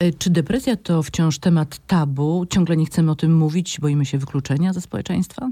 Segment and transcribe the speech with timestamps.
[0.00, 2.46] E, czy depresja to wciąż temat tabu?
[2.50, 5.50] Ciągle nie chcemy o tym mówić, boimy się wykluczenia ze społeczeństwa?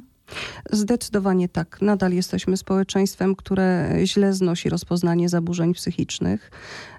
[0.72, 1.82] Zdecydowanie tak.
[1.82, 6.50] Nadal jesteśmy społeczeństwem, które źle znosi rozpoznanie zaburzeń psychicznych.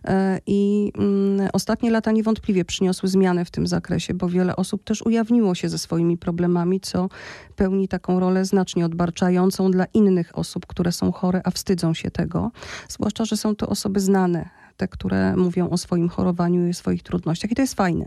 [0.05, 5.01] E, I mm, ostatnie lata niewątpliwie przyniosły zmianę w tym zakresie, bo wiele osób też
[5.01, 7.09] ujawniło się ze swoimi problemami, co
[7.55, 12.51] pełni taką rolę znacznie odbarczającą dla innych osób, które są chore, a wstydzą się tego.
[12.87, 17.51] Zwłaszcza, że są to osoby znane, te, które mówią o swoim chorowaniu i swoich trudnościach,
[17.51, 18.05] i to jest fajne.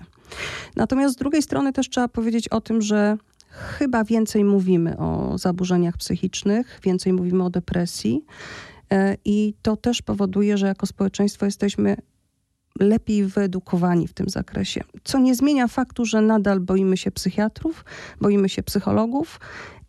[0.77, 3.17] Natomiast z drugiej strony też trzeba powiedzieć o tym, że
[3.49, 8.25] chyba więcej mówimy o zaburzeniach psychicznych, więcej mówimy o depresji.
[8.93, 11.97] E, I to też powoduje, że jako społeczeństwo jesteśmy
[12.81, 14.85] lepiej wyedukowani w tym zakresie.
[15.05, 17.85] Co nie zmienia faktu, że nadal boimy się psychiatrów,
[18.21, 19.41] boimy się psychologów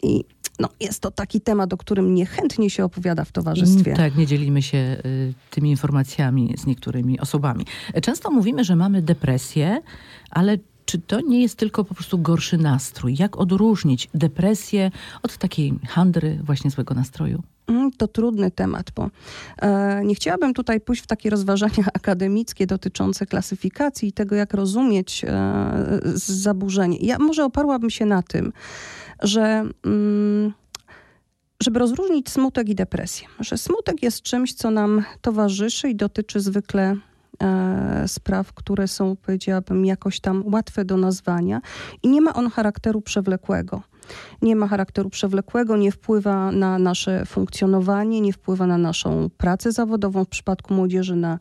[0.03, 0.25] i
[0.59, 3.91] no, jest to taki temat, o którym niechętnie się opowiada w towarzystwie.
[3.91, 7.66] Mm, tak, nie dzielimy się y, tymi informacjami z niektórymi osobami.
[8.02, 9.81] Często mówimy, że mamy depresję,
[10.30, 13.16] ale czy to nie jest tylko po prostu gorszy nastrój?
[13.20, 14.92] Jak odróżnić depresję
[15.23, 17.44] od takiej handry, właśnie złego nastroju?
[17.67, 19.09] Mm, to trudny temat, bo
[19.61, 25.25] e, nie chciałabym tutaj pójść w takie rozważania akademickie dotyczące klasyfikacji i tego, jak rozumieć
[25.28, 26.97] e, zaburzenie.
[27.02, 28.53] Ja może oparłabym się na tym,
[29.22, 29.64] że.
[29.86, 30.53] Mm,
[31.64, 33.28] żeby rozróżnić smutek i depresję.
[33.39, 36.95] Że smutek jest czymś, co nam towarzyszy i dotyczy zwykle
[37.44, 41.61] E, spraw, które są, powiedziałabym, jakoś tam łatwe do nazwania
[42.03, 43.81] i nie ma on charakteru przewlekłego.
[44.41, 50.25] Nie ma charakteru przewlekłego, nie wpływa na nasze funkcjonowanie, nie wpływa na naszą pracę zawodową,
[50.25, 51.39] w przypadku młodzieży na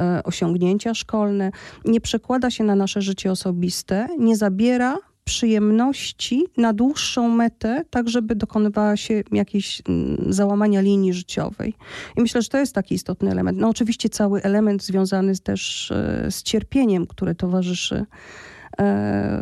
[0.00, 1.50] e, osiągnięcia szkolne,
[1.84, 8.34] nie przekłada się na nasze życie osobiste, nie zabiera przyjemności na dłuższą metę, tak żeby
[8.34, 11.74] dokonywała się jakiejś mm, załamania linii życiowej.
[12.16, 13.58] I myślę, że to jest taki istotny element.
[13.58, 18.06] No oczywiście cały element związany też e, z cierpieniem, które towarzyszy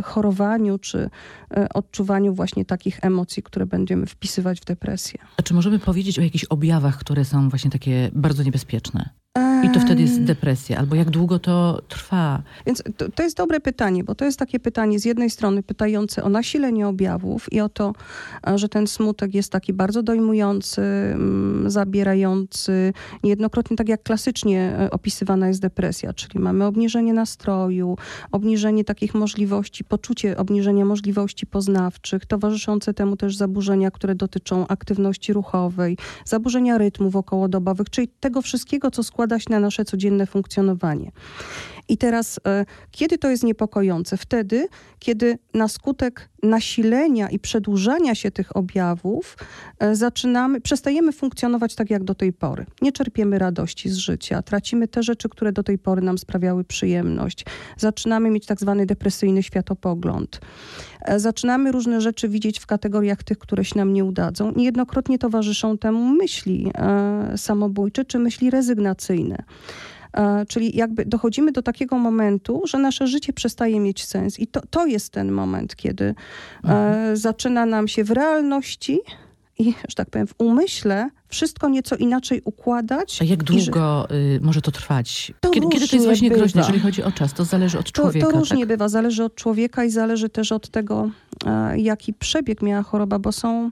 [0.04, 1.10] chorowaniu czy
[1.50, 5.18] e, odczuwaniu właśnie takich emocji, które będziemy wpisywać w depresję.
[5.36, 9.19] A czy możemy powiedzieć o jakichś objawach, które są właśnie takie bardzo niebezpieczne?
[9.64, 12.42] I to wtedy jest depresja, albo jak długo to trwa?
[12.66, 16.24] Więc to, to, jest dobre pytanie, bo to jest takie pytanie z jednej strony pytające
[16.24, 17.92] o nasilenie objawów i o to,
[18.54, 22.92] że ten smutek jest taki bardzo dojmujący, mm, zabierający,
[23.24, 27.96] niejednokrotnie tak jak klasycznie e, opisywana jest depresja, czyli mamy obniżenie nastroju,
[28.32, 35.96] obniżenie takich możliwości, poczucie obniżenia możliwości poznawczych, towarzyszące temu też zaburzenia, które dotyczą aktywności ruchowej,
[36.24, 41.12] zaburzenia rytmów okołodobowych, czyli tego wszystkiego, co składa się na nasze codzienne funkcjonowanie.
[41.90, 44.16] I teraz, e, kiedy to jest niepokojące?
[44.16, 44.68] Wtedy,
[44.98, 49.36] kiedy na skutek nasilenia i przedłużania się tych objawów
[49.78, 52.66] e, zaczynamy, przestajemy funkcjonować tak jak do tej pory.
[52.82, 57.44] Nie czerpiemy radości z życia, tracimy te rzeczy, które do tej pory nam sprawiały przyjemność.
[57.76, 60.40] Zaczynamy mieć tak zwany depresyjny światopogląd.
[61.00, 64.52] E, zaczynamy różne rzeczy widzieć w kategoriach tych, które się nam nie udadzą.
[64.56, 66.72] Niejednokrotnie towarzyszą temu myśli
[67.36, 69.44] samobójcze czy myśli rezygnacyjne.
[70.12, 74.38] E, czyli jakby dochodzimy do takiego momentu, że nasze życie przestaje mieć sens.
[74.38, 76.14] I to, to jest ten moment, kiedy e,
[76.64, 77.16] mhm.
[77.16, 79.00] zaczyna nam się w realności
[79.60, 83.22] i, że tak powiem, w umyśle wszystko nieco inaczej układać.
[83.22, 84.16] A jak długo że...
[84.16, 85.32] y, może to trwać?
[85.40, 86.40] To kiedy, kiedy to jest właśnie bywa.
[86.40, 87.32] groźne, jeżeli chodzi o czas?
[87.32, 88.26] To zależy od człowieka.
[88.26, 88.68] To, to różnie tak?
[88.68, 88.88] bywa.
[88.88, 91.10] Zależy od człowieka i zależy też od tego,
[91.76, 93.70] jaki przebieg miała choroba, bo są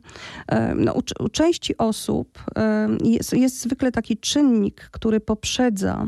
[0.49, 6.07] e, no, u, u, części osób e, jest, jest, zwykle taki czynnik, który poprzedza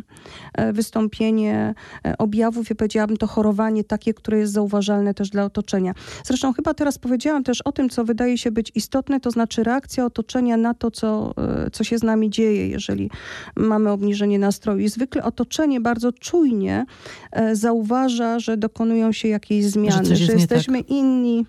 [0.55, 2.71] e, wystąpienie e, objawów.
[2.71, 5.95] Ja powiedziałabym to chorowanie takie, które jest zauważalne też dla otoczenia.
[6.25, 10.05] Zresztą chyba teraz powiedziałam też o tym, co wydaje się być istotne, to znaczy reakcja
[10.05, 13.11] otoczenia na to, co E, co się z nami dzieje, jeżeli
[13.57, 14.79] mamy obniżenie nastroju.
[14.79, 16.85] I zwykle otoczenie bardzo czujnie
[17.33, 20.91] e, zauważa, że dokonują się jakieś zmiany, że, że jesteśmy tak.
[20.91, 21.47] inni.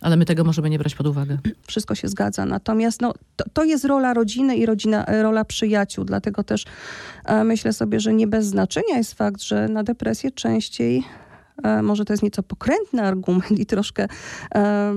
[0.00, 1.38] Ale my tego możemy nie brać pod uwagę.
[1.66, 2.44] Wszystko się zgadza.
[2.44, 6.04] Natomiast no, to, to jest rola rodziny i rodzina, rola przyjaciół.
[6.04, 6.64] Dlatego też
[7.24, 11.25] e, myślę sobie, że nie bez znaczenia jest fakt, że na depresję częściej E,
[11.82, 14.08] może to jest nieco pokrętny argument i troszkę
[14.54, 14.92] e,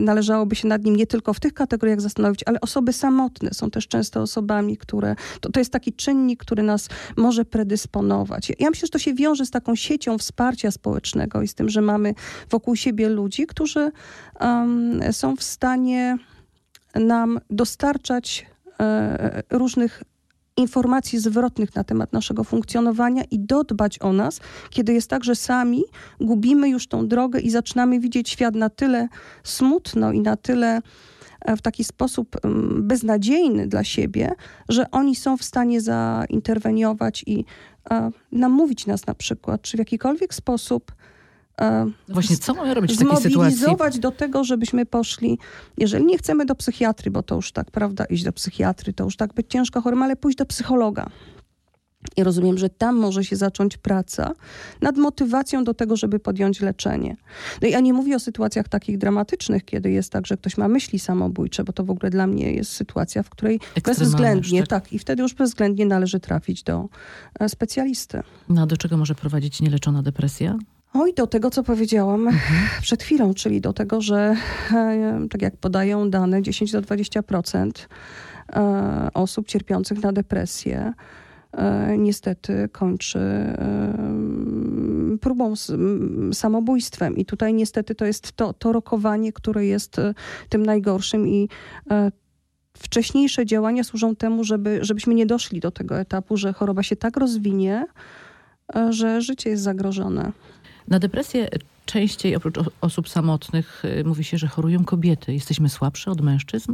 [0.00, 3.88] należałoby się nad nim nie tylko w tych kategoriach zastanowić, ale osoby samotne są też
[3.88, 5.16] często osobami, które.
[5.40, 8.52] To, to jest taki czynnik, który nas może predysponować.
[8.58, 11.80] Ja myślę, że to się wiąże z taką siecią wsparcia społecznego i z tym, że
[11.80, 12.14] mamy
[12.50, 13.92] wokół siebie ludzi, którzy
[14.40, 16.18] um, są w stanie
[16.94, 18.46] nam dostarczać
[18.80, 20.02] e, różnych
[20.56, 24.40] informacji zwrotnych na temat naszego funkcjonowania i dodbać o nas,
[24.70, 25.82] kiedy jest tak, że sami
[26.20, 29.08] gubimy już tą drogę i zaczynamy widzieć świat na tyle
[29.42, 30.80] smutno i na tyle
[31.56, 32.36] w taki sposób
[32.78, 34.32] beznadziejny dla siebie,
[34.68, 37.44] że oni są w stanie zainterweniować i
[38.32, 40.92] namówić nas na przykład, czy w jakikolwiek sposób
[42.08, 43.30] Właśnie, co mamy robić w takiej sytuacji?
[43.30, 45.38] Zmobilizować do tego, żebyśmy poszli,
[45.78, 49.16] jeżeli nie chcemy do psychiatry, bo to już tak, prawda, iść do psychiatry, to już
[49.16, 51.10] tak być ciężko chorym, ale pójść do psychologa.
[52.16, 54.32] I rozumiem, że tam może się zacząć praca
[54.80, 57.16] nad motywacją do tego, żeby podjąć leczenie.
[57.62, 60.68] No i ja nie mówię o sytuacjach takich dramatycznych, kiedy jest tak, że ktoś ma
[60.68, 64.68] myśli samobójcze, bo to w ogóle dla mnie jest sytuacja, w której bezwzględnie, tak?
[64.68, 66.88] tak, i wtedy już bezwzględnie należy trafić do
[67.40, 68.22] e, specjalisty.
[68.48, 70.58] No a do czego może prowadzić nieleczona depresja?
[70.96, 72.28] Oj, do tego, co powiedziałam
[72.82, 74.36] przed chwilą, czyli do tego, że
[74.72, 77.70] e, tak jak podają dane, 10 do 20%
[78.52, 80.92] e, osób cierpiących na depresję
[81.52, 83.18] e, niestety kończy
[85.20, 85.54] próbą
[86.32, 87.16] samobójstwem.
[87.16, 89.96] I tutaj niestety to jest to, to rokowanie, które jest
[90.48, 91.48] tym najgorszym i
[92.78, 97.16] wcześniejsze działania służą temu, żeby, żebyśmy nie doszli do tego etapu, że choroba się tak
[97.16, 97.86] rozwinie,
[98.90, 100.32] że życie jest zagrożone.
[100.88, 101.48] Na depresję
[101.86, 105.34] częściej oprócz osób samotnych y, mówi się, że chorują kobiety.
[105.34, 106.72] Jesteśmy słabsze od mężczyzn?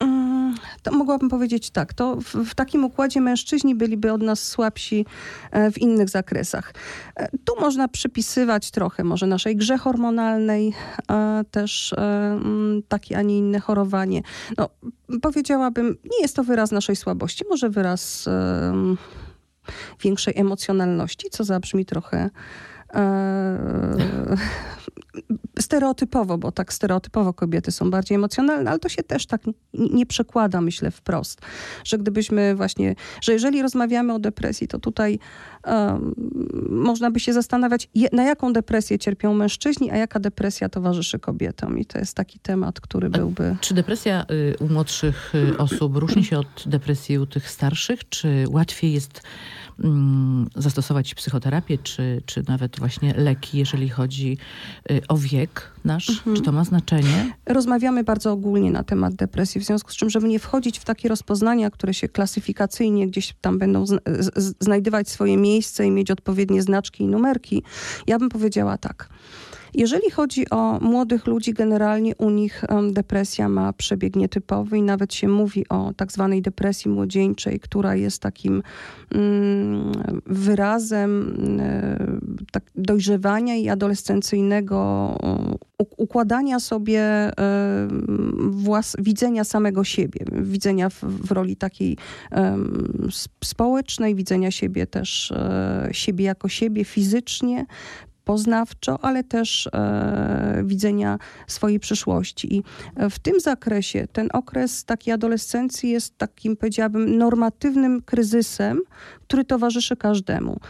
[0.00, 1.94] Mm, to mogłabym powiedzieć tak.
[1.94, 5.06] To w, w, takim układzie mężczyźni byliby od nas słabsi
[5.50, 6.74] e, w innych zakresach.
[7.16, 10.74] E, tu można przypisywać trochę może naszej grze hormonalnej,
[11.10, 14.22] e, też mm, takie, a nie inne chorowanie.
[14.56, 14.68] No,
[15.22, 18.28] powiedziałabym, nie jest to wyraz naszej słabości, może wyraz
[20.02, 22.30] większej emocjonalności, co zabrzmi trochę
[22.94, 22.98] E,
[25.58, 29.40] stereotypowo, bo tak stereotypowo kobiety są bardziej emocjonalne, ale to się też tak
[29.74, 31.40] nie, przekłada, myślę, wprost.
[31.84, 35.18] Że gdybyśmy właśnie, że jeżeli rozmawiamy o depresji, to tutaj
[35.66, 36.14] um,
[36.70, 41.78] można by się zastanawiać, na jaką depresję cierpią mężczyźni, a jaka depresja towarzyszy kobietom.
[41.78, 43.56] I to jest taki temat, który byłby...
[43.60, 48.08] Czy depresja y, u młodszych y, osób różni się od depresji u tych starszych?
[48.08, 49.22] Czy łatwiej jest
[49.84, 54.38] Mm, zastosować psychoterapię, czy, czy nawet właśnie leki, jeżeli chodzi
[54.90, 56.08] y, o wiek nasz?
[56.08, 56.36] Mhm.
[56.36, 57.34] Czy to ma znaczenie?
[57.46, 61.08] Rozmawiamy bardzo ogólnie na temat depresji, w związku z czym, żeby nie wchodzić w takie
[61.08, 63.84] rozpoznania, które się klasyfikacyjnie gdzieś tam będą
[64.60, 67.62] znajdywać swoje miejsce i mieć odpowiednie znaczki i numerki,
[68.06, 69.08] ja bym powiedziała tak.
[69.76, 75.28] Jeżeli chodzi o młodych ludzi, generalnie u nich depresja ma przebieg nietypowy i nawet się
[75.28, 78.62] mówi o tak zwanej depresji młodzieńczej, która jest takim
[79.10, 79.92] mm,
[80.26, 81.98] wyrazem e,
[82.52, 84.76] tak dojrzewania i adolescencyjnego
[85.96, 87.30] układania sobie
[88.38, 91.96] włas, widzenia samego siebie, widzenia w, w roli takiej
[93.42, 97.66] społecznej, widzenia siebie też, e, siebie jako siebie fizycznie,
[98.26, 102.54] poznawczo, ale też e, widzenia swojej przyszłości.
[102.56, 102.62] I
[103.10, 108.80] w tym zakresie ten okres takiej adolescencji jest takim, powiedziałabym, normatywnym kryzysem,
[109.26, 110.60] który towarzyszy każdemu.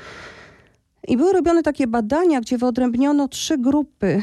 [1.09, 4.23] I były robione takie badania, gdzie wyodrębniono trzy grupy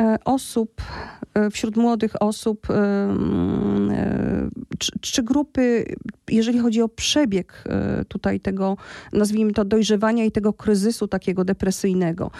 [0.00, 3.16] e, osób, e, wśród młodych osób, e,
[5.00, 5.84] trzy grupy,
[6.28, 7.64] jeżeli chodzi o przebieg
[8.08, 8.76] tutaj tego,
[9.12, 12.30] nazwijmy to, dojrzewania i tego kryzysu takiego depresyjnego.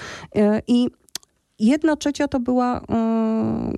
[0.66, 0.88] I
[1.58, 2.80] Jedna trzecia to była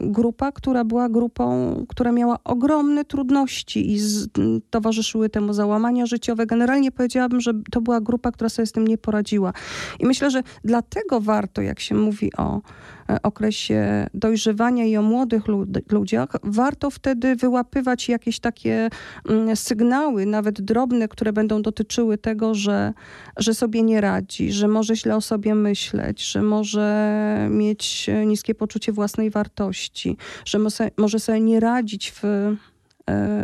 [0.01, 4.29] grupa, która była grupą, która miała ogromne trudności i z,
[4.71, 6.47] towarzyszyły temu załamania życiowe.
[6.47, 9.53] Generalnie powiedziałabym, że to była grupa, która sobie z tym nie poradziła.
[10.01, 15.43] I myślę, że dlatego warto, jak się mówi o E, okresie dojrzewania i o młodych
[15.90, 18.88] ludziach, warto wtedy wyłapywać jakieś takie
[19.29, 22.93] mm, sygnały, nawet drobne, które będą dotyczyły tego, że,
[23.37, 28.93] że sobie nie radzi, że może źle o sobie myśleć, że może mieć niskie poczucie
[28.93, 30.59] własnej wartości, że
[30.97, 32.57] może sobie nie radzić w, e,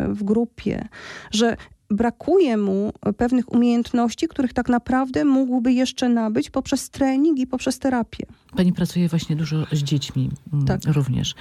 [0.09, 0.89] w grupie,
[1.31, 1.57] że
[1.91, 8.27] brakuje mu pewnych umiejętności, których tak naprawdę mógłby jeszcze nabyć poprzez trening i poprzez terapię.
[8.57, 10.81] Pani pracuje właśnie dużo z dziećmi mm, tak.
[10.85, 11.35] również.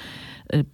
[0.53, 0.65] Y,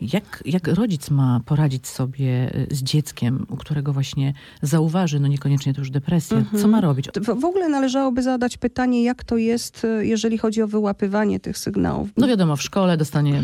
[0.00, 5.74] jak, jak rodzic ma poradzić sobie y, z dzieckiem, u którego właśnie zauważy, no niekoniecznie
[5.74, 6.62] to już depresja, mhm.
[6.62, 7.06] co ma robić?
[7.06, 11.58] W, w, ogóle należałoby zadać pytanie, jak to jest, y, jeżeli chodzi o wyłapywanie tych
[11.58, 12.08] sygnałów.
[12.16, 13.42] No wiadomo, w szkole dostanie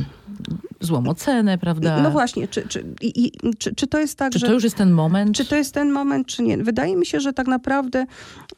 [0.86, 2.02] złą ocenę, prawda?
[2.02, 4.46] No właśnie, czy, czy, i, czy, czy to jest tak, czy że...
[4.46, 5.36] to już jest ten moment?
[5.36, 6.58] Czy to jest ten moment, czy nie?
[6.58, 8.06] Wydaje mi się, że tak naprawdę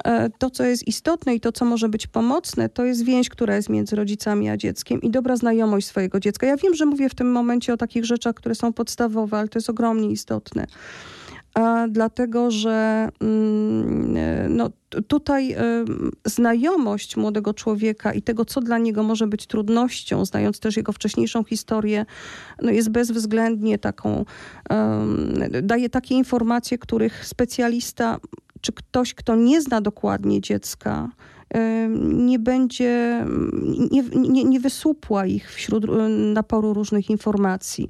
[0.05, 3.57] e, to, co jest istotne i to, co może być pomocne, to jest więź, która
[3.57, 6.47] jest między rodzicami a dzieckiem i dobra znajomość swojego dziecka.
[6.47, 9.59] Ja wiem, że mówię w tym momencie o takich rzeczach, które są podstawowe, ale to
[9.59, 10.67] jest ogromnie istotne.
[11.89, 14.71] Dlatego że mm, no,
[15.07, 15.57] tutaj
[16.25, 21.45] znajomość młodego człowieka i tego, co dla niego może być trudnością, znając też jego wcześniejszą
[21.45, 22.07] historię,
[22.63, 24.25] no jest bezwzględnie taką,
[25.63, 28.19] daje takie informacje, których specjalista
[28.61, 31.09] czy ktoś, kto nie zna dokładnie dziecka,
[31.99, 33.25] nie będzie,
[33.91, 35.85] nie, nie, nie wysupła ich wśród
[36.35, 37.89] naporu różnych informacji.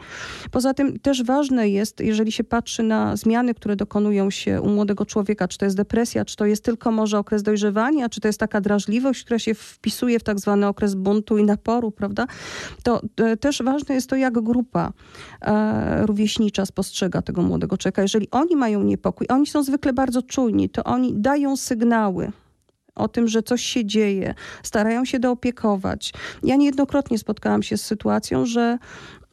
[0.51, 5.07] Poza tym też ważne jest, jeżeli się patrzy na zmiany, które dokonują się u młodego
[5.07, 8.41] człowieka, czy to jest depresja, czy to jest tylko może okres dojrzewania, czy to jest
[8.41, 12.27] taka drażliwość, która się wpisuje w tak zwany okres buntu i naporu, prawda?
[12.83, 14.93] To e, też ważne jest to, jak grupa
[15.43, 18.03] e, rówieśnicza spostrzega tego młodego człowieka.
[18.03, 22.33] Jeżeli oni mają niepokój, oni są zwykle bardzo czujni, to oni dają sygnały
[22.99, 26.13] o tym, że coś się dzieje, starają się doopiekować.
[26.43, 28.79] Ja niejednokrotnie spotkałam się z sytuacją, że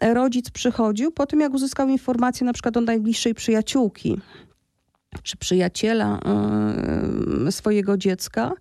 [0.01, 4.17] rodzic przychodził po tym, jak uzyskał informację na przykład od najbliższej przyjaciółki,
[5.24, 6.19] czy przyjaciela
[7.48, 8.51] e, swojego dziecka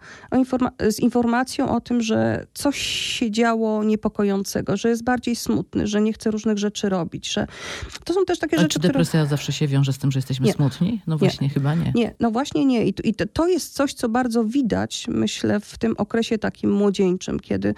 [0.89, 6.13] z informacją o tym, że coś się działo niepokojącego, że jest bardziej smutny, że nie
[6.13, 7.47] chce różnych rzeczy robić, że
[8.05, 9.27] to są też takie A rzeczy, czy depresja które...
[9.27, 10.53] zawsze się wiąże z tym, że jesteśmy nie.
[10.53, 11.03] smutni?
[11.07, 11.55] No właśnie, nie.
[11.55, 11.93] chyba nie.
[11.95, 12.87] Nie, no właśnie nie.
[12.87, 17.75] I, I to jest coś, co bardzo widać, myślę, w tym okresie takim młodzieńczym, kiedy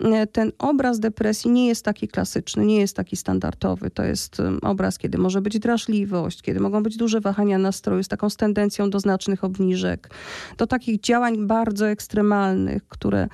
[0.00, 3.90] e, ten obraz depresji nie jest taki klasyczny, nie jest taki standardowy.
[3.90, 8.36] To jest obraz, kiedy może być drażliwość, kiedy mogą być duże wahania nastroju, z taką
[8.36, 10.10] tendencją do znacznych obniżek,
[10.56, 13.28] do takich działań bardzo ekstremalnych, które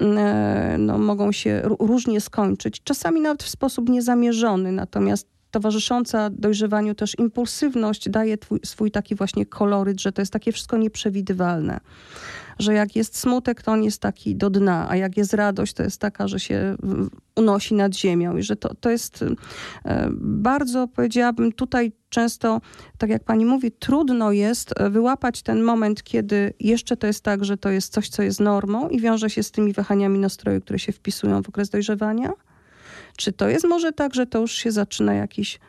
[0.00, 4.72] e, no, mogą się różnie skończyć, czasami nawet w sposób niezamierzony.
[4.72, 10.52] Natomiast towarzysząca dojrzewaniu też impulsywność daje twój, swój taki właśnie koloryt, że to jest takie
[10.52, 11.80] wszystko nieprzewidywalne.
[12.58, 15.82] Że jak jest smutek, to on jest taki do dna, a jak jest radość, to
[15.82, 16.76] jest taka, że się
[17.38, 18.36] unosi nad ziemią.
[18.36, 19.24] I że to, to jest
[19.84, 22.60] e, bardzo, powiedziałabym, tutaj często,
[22.98, 27.44] tak jak pani mówi, trudno jest e, wyłapać ten moment, kiedy jeszcze to jest tak,
[27.44, 30.78] że to jest coś, co jest normą i wiąże się z tymi wahaniami nastroju, które
[30.78, 32.32] się wpisują w okres dojrzewania
[33.18, 35.60] czy to jest może tak, że to już się zaczyna jakiś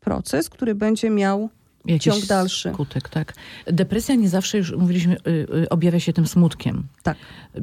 [0.00, 1.50] proces, który będzie miał
[1.86, 2.70] Jakiś ciąg dalszy.
[2.74, 3.34] Skutek, tak.
[3.66, 6.82] Depresja nie zawsze, już mówiliśmy, y, y, objawia się tym smutkiem.
[7.02, 7.16] Tak.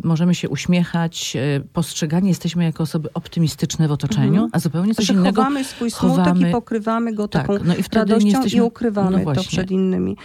[0.04, 4.50] Możemy się uśmiechać, y, postrzegani jesteśmy jako osoby optymistyczne w otoczeniu, mhm.
[4.54, 5.44] a zupełnie coś że innego.
[5.44, 6.50] Chowamy swój smutek chowamy...
[6.50, 8.60] i pokrywamy go tak, taką no i radością jesteśmy...
[8.60, 10.18] i ukrywamy no to przed innymi.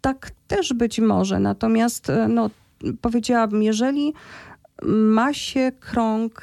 [0.00, 2.50] Tak też być może, natomiast e, no,
[3.00, 4.12] powiedziałabym, jeżeli
[4.86, 6.42] ma się krąg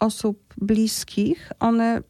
[0.00, 2.02] osób bliskich, one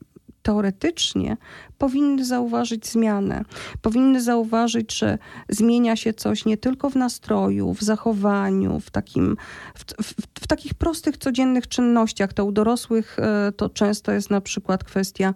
[0.42, 1.36] teoretycznie
[1.78, 3.44] powinny zauważyć zmianę.
[3.82, 5.18] Powinny zauważyć, że
[5.48, 9.36] zmienia się coś nie tylko w nastroju, w zachowaniu, w, takim,
[9.74, 12.32] w, w, w takich prostych, codziennych czynnościach.
[12.32, 15.34] To u dorosłych e, to często jest na przykład kwestia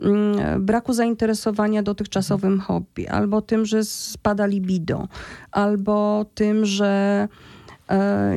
[0.00, 5.08] mm, braku zainteresowania dotychczasowym hobby, albo tym, że spada libido,
[5.52, 7.28] albo tym, że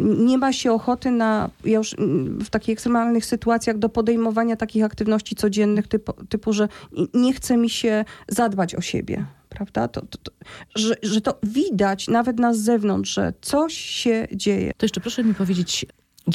[0.02, 1.96] nie ma się ochoty na, już
[2.40, 6.68] w takich ekstremalnych sytuacjach do podejmowania takich aktywności codziennych typu, typu że
[7.14, 9.88] nie chce mi się zadbać o siebie prawda?
[9.88, 10.32] To, to, to,
[10.76, 14.72] że, że to widać nawet na zewnątrz, że coś się dzieje.
[14.78, 15.86] To jeszcze proszę mi powiedzieć,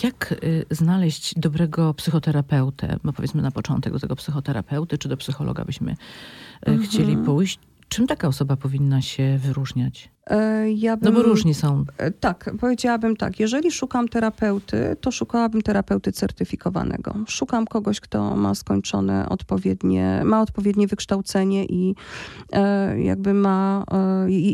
[0.02, 2.96] jak y, znaleźć dobrego psychoterapeutę?
[3.04, 5.96] Bo powiedzmy na początek do tego psychoterapeuty czy do psychologa byśmy y,
[6.66, 6.88] mhm.
[6.88, 7.58] chcieli pójść.
[7.88, 10.11] Czym taka osoba powinna się wyróżniać?
[10.30, 11.85] E, ja bym, no bo różni są.
[11.99, 13.40] E, tak, powiedziałabym tak.
[13.40, 17.14] Jeżeli szukam terapeuty, to szukałabym terapeuty certyfikowanego.
[17.28, 21.95] Szukam kogoś, kto ma skończone odpowiednie, ma odpowiednie wykształcenie i
[22.52, 23.85] e, jakby ma,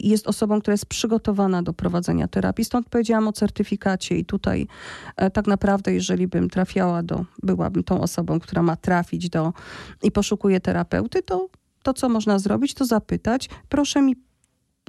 [0.02, 2.64] jest osobą, która jest przygotowana do prowadzenia terapii.
[2.64, 4.66] Stąd powiedziałam o certyfikacie i tutaj
[5.32, 9.52] tak naprawdę, jeżeli bym trafiała do, byłabym tą osobą, która ma trafić do
[10.02, 11.48] i poszukuje terapeuty, to
[11.84, 14.16] to, co można zrobić, to zapytać, proszę mi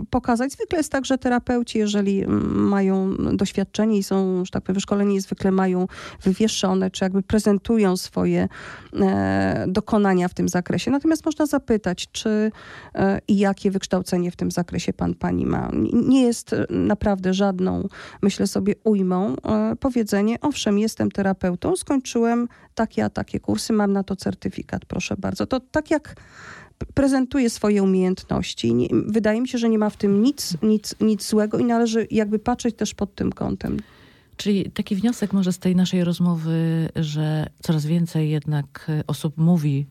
[0.09, 0.51] pokazać.
[0.51, 5.21] Zwykle jest tak, że terapeuci, jeżeli mm, mają doświadczenie i są, że tak powiem, wyszkoleni,
[5.21, 5.87] zwykle mają
[6.23, 8.47] wywieszone, czy jakby prezentują swoje
[8.93, 10.91] e, dokonania w tym zakresie.
[10.91, 12.51] Natomiast można zapytać, czy
[12.95, 15.69] e, i jakie wykształcenie w tym zakresie pan, pani ma.
[15.93, 17.87] Nie jest naprawdę żadną,
[18.21, 24.03] myślę sobie, ujmą e, powiedzenie, owszem, jestem terapeutą, skończyłem takie a takie kursy, mam na
[24.03, 25.45] to certyfikat, proszę bardzo.
[25.45, 26.15] To tak jak
[26.93, 28.73] prezentuje swoje umiejętności.
[28.73, 32.07] Nie, wydaje mi się, że nie ma w tym nic, nic, nic złego i należy
[32.11, 33.79] jakby patrzeć też pod tym kątem.
[34.37, 39.85] Czyli taki wniosek może z tej naszej rozmowy, że coraz więcej jednak osób mówi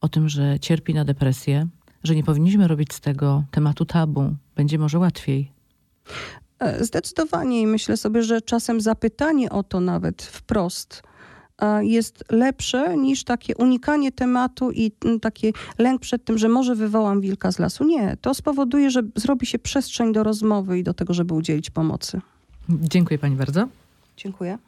[0.00, 1.66] o tym, że cierpi na depresję,
[2.04, 4.34] że nie powinniśmy robić z tego tematu tabu.
[4.56, 5.52] Będzie może łatwiej.
[6.58, 11.08] E, zdecydowanie i myślę sobie, że czasem zapytanie o to nawet wprost e,
[11.80, 17.20] jest lepsze niż takie unikanie tematu i mm, taki lęk przed tym, że może wywołam
[17.20, 17.84] wilka z lasu.
[17.84, 22.20] Nie, to spowoduje, że zrobi się przestrzeń do rozmowy i do tego, żeby udzielić pomocy.
[22.68, 23.68] Dziękuję pani bardzo.
[24.16, 24.58] Dziękuję.